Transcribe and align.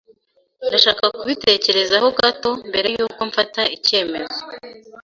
Ndashaka 0.67 1.03
kubitekerezaho 1.17 2.07
gato 2.19 2.51
mbere 2.69 2.87
yuko 2.95 3.19
mfata 3.29 3.61
icyemezo. 3.77 4.39